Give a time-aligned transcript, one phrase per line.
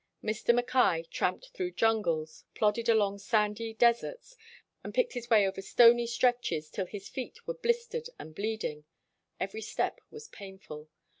[0.23, 0.51] Mr.
[0.51, 4.35] Mackay tramped through jungles, plodded along sandy des erts,
[4.83, 8.85] and picked his way over stony stretches till his feet were blistered and bleeding.
[9.39, 10.89] Every step was painful.